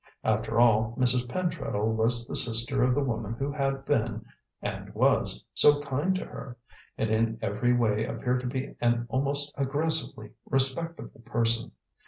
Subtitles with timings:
[0.23, 1.29] After all, Mrs.
[1.29, 4.25] Pentreddle was the sister of the woman who had been,
[4.59, 6.57] and was, so kind to her,
[6.97, 11.73] and in every way appeared to be an almost aggressively respectable person.